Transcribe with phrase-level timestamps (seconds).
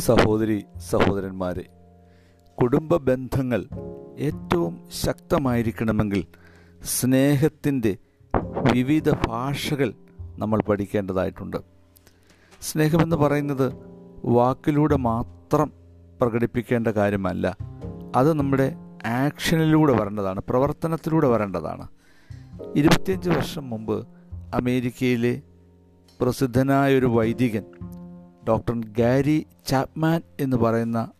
[0.00, 1.64] സഹോദരി സഹോദരന്മാരെ
[2.62, 3.66] കുടുംബ ബന്ധങ്ങൾ
[4.18, 6.24] ഏറ്റവും ശക്തമായിരിക്കണമെങ്കിൽ
[6.84, 7.96] സ്നേഹത്തിന്റെ
[8.74, 9.94] വിവിധ ഭാഷകൾ
[10.38, 11.56] നമ്മൾ പഠിക്കേണ്ടതായിട്ടുണ്ട്.
[12.60, 13.72] സ്നേഹമെന്ന് പറയുന്നത്
[14.24, 15.72] വാക്കിലൂടെ മാത്രം
[16.20, 17.56] പ്രകടിപ്പിക്കേണ്ട കാര്യമല്ല.
[18.16, 18.76] അത് നമ്മുടെ
[19.06, 21.88] ആക്ഷനിലൂടെ വരേണ്ടതാണ് പ്രവർത്തനത്തിലൂടെ വരേണ്ടതാണ്.
[22.76, 24.08] ഇരുപത്തിയഞ്ച് വർഷം മുമ്പ്
[24.54, 25.42] അമേരിക്കയിലെ
[26.20, 27.64] പ്രസിദ്ധനായ ഒരു വൈദികൻ
[28.48, 31.10] ഡോക്ടർ ഗാരി ചാപ്മാൻ എന്ന് പറയുന്ന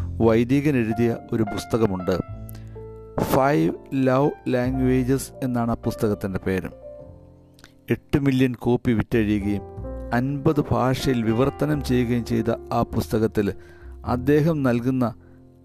[0.00, 2.18] വൈദികൻ എഴുതിയ ഒരു പുസ്തകമുണ്ട്.
[3.20, 6.68] ഫൈവ് ലവ് ലാംഗ്വേജസ് എന്നാണ് ആ പുസ്തകത്തിന്റെ പേര്.
[7.90, 9.62] എട്ട് മില്യൺ കോപ്പി വിറ്റഴിയുകയും
[10.14, 13.54] അൻപത് ഭാഷയിൽ വിവർത്തനം ചെയ്യുകയും ചെയ്ത ആ പുസ്തകത്തിൽ
[14.06, 15.14] അദ്ദേഹം നൽകുന്ന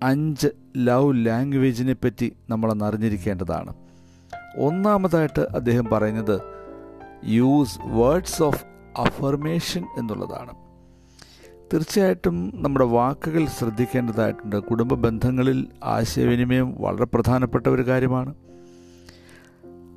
[0.04, 3.74] അഞ്ച് ലവ് ലാംഗ്വേജിനെ പറ്റി നമ്മളൊന്ന് അറിഞ്ഞിരിക്കേണ്ടതാണ്.
[4.58, 6.42] ഒന്നാമതായിട്ട് അദ്ദേഹം പറയുന്നത്
[7.26, 8.66] യൂസ് വേർഡ്സ് ഓഫ്
[8.98, 10.67] അഫർമേഷൻ എന്നുള്ളതാണ്.
[11.74, 14.60] തീർച്ചയായിട്ടും നമ്മുടെ വാക്കുകൾ ശ്രദ്ധിക്കേണ്ടതായിട്ടുണ്ട്.
[14.60, 18.36] കുടുംബ ബന്ധങ്ങളിൽ ആശയവിനിമയം വളരെ പ്രധാനപ്പെട്ട ഒരു കാര്യമാണ്.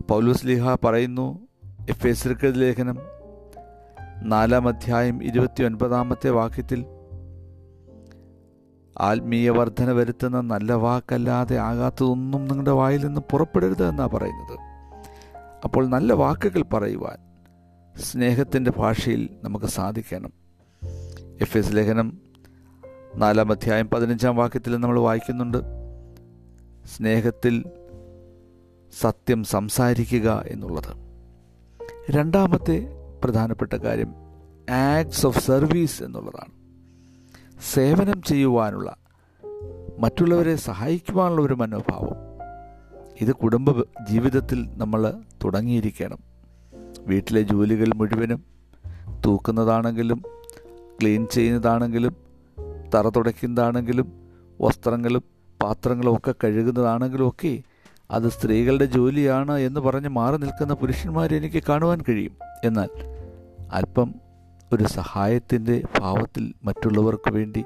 [0.09, 1.49] പൗലോസ് ലിഹ പറയുന്നു
[1.91, 2.99] എഫ് എസ് ലേഖനം
[4.23, 6.85] നാലാം അധ്യായം ഇരുപത്തി ഒൻപതാമത്തെ വാക്യത്തിൽ
[9.01, 14.59] ആത്മീയ വർധന വരുത്തുന്ന നല്ല വാക്കല്ലാതെ ആകാത്തതൊന്നും നിങ്ങളുടെ വായിൽ നിന്ന് പുറപ്പെടരുത് എന്നാണ് പറയുന്നത്.
[15.65, 17.19] അപ്പോൾ നല്ല വാക്കുകൾ പറയുവാൻ
[18.01, 20.40] സ്നേഹത്തിന്റെ ഭാഷയിൽ നമുക്ക് സാധിക്കണം.
[21.41, 22.19] എഫ് എസ് ലേഖനം
[23.17, 25.57] നാലാം അധ്യായം പതിനഞ്ചാം വാക്യത്തിൽ നമ്മൾ വായിക്കുന്നുണ്ട്.
[26.97, 27.65] സ്നേഹത്തിൽ
[29.01, 30.97] സത്യം സംസാരിക്കുക എന്നുള്ളത്.
[32.11, 32.87] രണ്ടാമത്തെ
[33.25, 34.15] പ്രധാനപ്പെട്ട കാര്യം
[34.71, 36.53] ആക്ട്സ് ഓഫ് സർവീസ് എന്നുള്ളതാണ്.
[37.73, 38.97] സേവനം ചെയ്യുവാനുള്ള
[39.99, 42.17] മറ്റുള്ളവരെ സഹായിക്കുവാനുള്ള ഒരു മനോഭാവം.
[43.21, 46.19] ഇത് കുടുംബ ജീവിതത്തിൽ നമ്മൾ തുടങ്ങിയിരിക്കണം.
[47.01, 48.45] വീട്ടിലെ ജോലികൾ മുഴുവനും
[49.27, 50.23] തൂക്കുന്നതാണെങ്കിലും
[51.03, 52.17] ക്ലീൻ ചെയ്യുന്നതാണെങ്കിലും
[52.95, 54.13] തറ തുടയ്ക്കുന്നതാണെങ്കിലും
[54.61, 55.23] വസ്ത്രങ്ങളും
[55.63, 57.63] പാത്രങ്ങളും ഒക്കെ കഴുകുന്നതാണെങ്കിലും ഒക്കെ
[58.11, 62.33] അത് സ്ത്രീകളുടെ ജോലിയാണ് എന്ന് പറഞ്ഞ് മാറി നിൽക്കുന്ന പുരുഷന്മാരെ എനിക്ക് കാണുവാൻ കഴിയും.
[62.65, 62.89] എന്നാൽ
[63.73, 64.15] അല്പം
[64.73, 67.65] ഒരു സഹായത്തിന്റെ ഭാവത്തിൽ മറ്റുള്ളവർക്ക് വേണ്ടി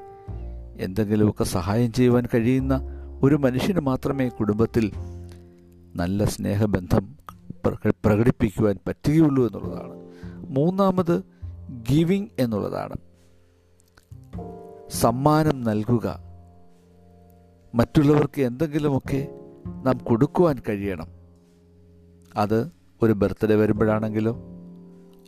[0.79, 2.81] എന്തെങ്കിലുമൊക്കെ സഹായം ചെയ്യുവാൻ കഴിയുന്ന
[3.23, 4.91] ഒരു മനുഷ്യന് മാത്രമേ കുടുംബത്തിൽ
[5.95, 7.15] നല്ല സ്നേഹബന്ധം
[8.05, 9.93] പ്രകടിപ്പിക്കുവാൻ പറ്റുകയുള്ളൂ എന്നുള്ളതാണ്.
[10.57, 11.23] മൂന്നാമത്
[11.89, 12.95] ഗിവിങ് എന്നുള്ളതാണ്.
[14.89, 16.19] സമ്മാനം നൽകുക.
[17.75, 19.27] മറ്റുള്ളവർക്ക് എന്തെങ്കിലുമൊക്കെ
[19.83, 21.07] നാം കൊടുക്കുവാൻ കഴിയണം.
[22.37, 24.37] അത് ഒരു ബർത്ത്ഡേ വരുമ്പോഴാണെങ്കിലോ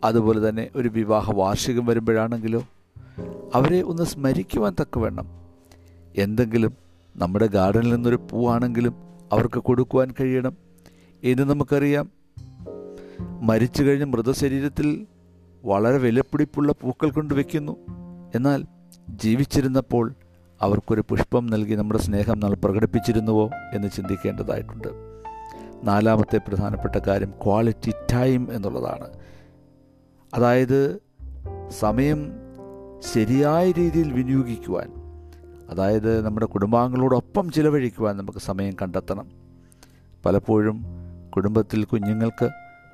[0.04, 2.64] അതുപോലെ തന്നെ ഒരു വിവാഹ വാർഷികം വരുമ്പോഴാണെങ്കിലോ
[3.54, 5.28] അവരെ ഒന്ന് സ്മരിക്കുവാൻ തക്കവണ്ണം.
[6.16, 6.72] എന്തെങ്കിലും
[7.16, 8.94] നമ്മുടെ ഗാർഡനിൽ നിന്നൊരു പൂവാണെങ്കിലും
[9.32, 10.56] അവർക്ക് കൊടുക്കുവാൻ കഴിയണം
[11.22, 12.10] ഇന്ന് നമുക്കറിയാം.
[13.40, 15.06] മരിച്ചു കഴിഞ്ഞ മൃതശരീരത്തിൽ
[15.64, 17.76] വളരെ വിലപ്പിടിപ്പുള്ള പൂക്കൾ കൊണ്ട് വയ്ക്കുന്നു
[18.34, 18.64] എന്നാൽ
[19.10, 20.14] ജീവിച്ചിരുന്നപ്പോൾ
[20.62, 24.88] അവർക്കൊരു പുഷ്പം നൽകി നമ്മുടെ സ്നേഹം നമ്മൾ പ്രകടിപ്പിച്ചിരുന്നുവോ എന്ന് ചിന്തിക്കേണ്ടതായിട്ടുണ്ട്.
[25.82, 29.08] നാലാമത്തെ പ്രധാനപ്പെട്ട കാര്യം ക്വാളിറ്റി ടൈം എന്നുള്ളതാണ്.
[30.34, 31.02] അതായത്
[31.78, 32.32] സമയം
[33.14, 34.92] ശരിയായ രീതിയിൽ വിനിയോഗിക്കുവാൻ
[35.70, 39.30] അതായത് നമ്മുടെ കുടുംബാംഗങ്ങളോടൊപ്പം ചിലവഴിക്കുവാൻ നമുക്ക് സമയം കണ്ടെത്തണം.
[40.26, 40.84] പലപ്പോഴും
[41.36, 42.48] കുടുംബത്തിൽ കുഞ്ഞുങ്ങൾക്ക്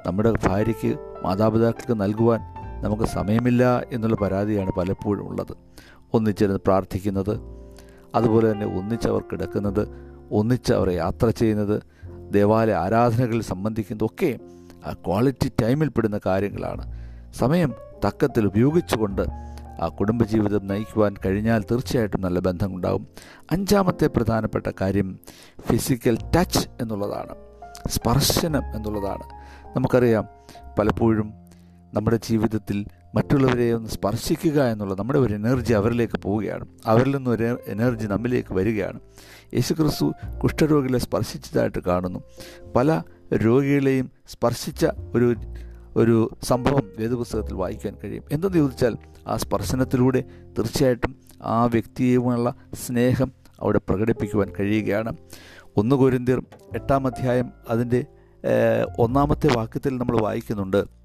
[0.06, 2.40] നമ്മുടെ ഭാര്യയ്ക്ക് മാതാപിതാക്കൾക്ക് നൽകുവാൻ
[2.82, 5.56] നമുക്ക് സമയമില്ല എന്നുള്ള പരാതിയാണ് പലപ്പോഴും ഉള്ളത്.
[6.14, 7.34] ഒന്നിച്ചിരുന്ന് പ്രാർത്ഥിക്കുന്നത്
[8.14, 9.82] അതുപോലെ തന്നെ ഒന്നിച്ചവർ കിടക്കുന്നത്
[10.30, 11.82] ഒന്നിച്ചവർ യാത്ര ചെയ്യുന്നത്
[12.32, 14.38] ദേവാലയ ആരാധനകളിൽ സംബന്ധിക്കുന്നതൊക്കെ
[14.86, 16.84] ആ ക്വാളിറ്റി ടൈമിൽ പെടുന്ന കാര്യങ്ങളാണ്.
[17.34, 19.22] സമയം തക്കത്തിൽ ഉപയോഗിച്ചുകൊണ്ട്
[19.82, 23.06] ആ കുടുംബജീവിതം നയിക്കുവാൻ കഴിഞ്ഞാൽ തീർച്ചയായിട്ടും നല്ല ബന്ധമുണ്ടാകും
[23.52, 25.08] അഞ്ചാമത്തെ പ്രധാനപ്പെട്ട കാര്യം
[25.60, 27.34] ഫിസിക്കൽ ടച്ച് എന്നുള്ളതാണ്.
[27.88, 29.24] സ്പർശനം എന്നുള്ളതാണ്.
[29.76, 30.28] നമുക്കറിയാം
[30.78, 31.34] പലപ്പോഴും
[31.94, 32.78] നമ്മുടെ ജീവിതത്തിൽ
[33.14, 36.66] മറ്റുള്ളവരെ ഒന്ന് സ്പർശിക്കുക എന്നുള്ള നമ്മുടെ ഒരു എനർജി അവരിലേക്ക് പോവുകയാണ്.
[36.86, 39.00] അവരിൽ നിന്ന് ഒരു എനർജി നമ്മിലേക്ക് വരികയാണ്.
[39.54, 42.20] യേശുക്രിസ്തു കുഷ്ഠരോഗികളെ സ്പർശിച്ചതായിട്ട് കാണുന്നു.
[42.76, 43.02] പല
[43.34, 45.34] രോഗികളെയും സ്പർശിച്ച ഒരു
[45.96, 48.24] ഒരു സംഭവം വേദപുസ്തകത്തിൽ വായിക്കാൻ കഴിയും.
[48.32, 48.96] എന്തെന്ന് ചോദിച്ചാൽ
[49.26, 50.24] ആ സ്പർശനത്തിലൂടെ
[50.58, 52.54] തീർച്ചയായിട്ടും ആ വ്യക്തിയുമുള്ള
[52.86, 55.16] സ്നേഹം അവിടെ പ്രകടിപ്പിക്കുവാൻ കഴിയുകയാണ്.
[55.76, 56.42] ഒന്ന് കോരിന്തിയർ
[56.74, 58.04] എട്ടാം അധ്യായം അതിന്റെ
[58.98, 61.03] ഒന്നാമത്തെ വാക്യത്തിൽ നമ്മൾ വായിക്കുന്നുണ്ട്.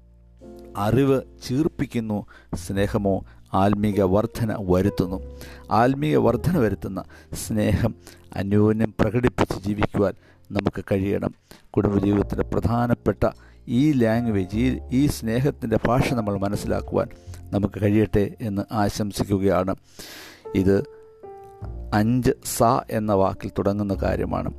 [0.76, 2.26] അറിവ് ചീർപ്പിക്കുന്നു.
[2.54, 3.24] സ്നേഹമോ
[3.54, 5.40] ആത്മീക വർധന വരുത്തുന്നു.
[5.70, 7.94] ആത്മീക വർധന വരുത്തുന്ന സ്നേഹം
[8.36, 10.14] അന്യോന്യം പ്രകടിപ്പിച്ച് ജീവിക്കുവാൻ
[10.52, 11.34] നമുക്ക് കഴിയണം.
[11.70, 13.28] കുടുംബജീവിതത്തിന്റെ പ്രധാനപ്പെട്ട
[13.68, 17.08] ഈ ലാംഗ്വേജ് ഈ ഈ സ്നേഹത്തിന്റെ ഭാഷ നമ്മൾ മനസ്സിലാക്കുവാൻ
[17.52, 19.74] നമുക്ക് കഴിയട്ടെ എന്ന് ആശംസിക്കുകയാണ്.
[20.54, 20.84] ഇത്
[21.94, 24.54] അഞ്ച് സ എന്ന വാക്കിൽ തുടങ്ങുന്ന കാര്യമാണ്.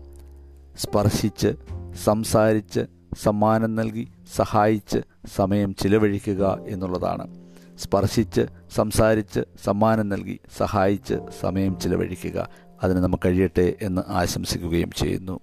[0.77, 1.55] സ്പർശിച്ച്
[2.03, 2.79] സംസാരിച്ച്
[3.23, 4.97] സമ്മാനം നൽകി സഹായിച്ച്
[5.35, 7.51] സമയം ചിലവഴിക്കുക എന്നുള്ളതാണ്.
[7.77, 8.41] സ്പർശിച്ച്
[8.75, 12.50] സംസാരിച്ച് സമ്മാനം നൽകി സഹായിച്ച് സമയം ചിലവഴിക്കുക.
[12.83, 15.39] അതിന് നമുക്ക് കഴിയട്ടെ എന്ന് ആശംസിക്കുകയും ചെയ്യുന്നു.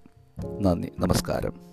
[0.61, 0.91] നന്ദി.
[0.99, 1.68] നമസ്കാരം.